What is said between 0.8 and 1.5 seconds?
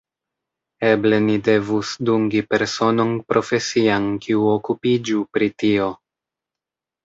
Eble ni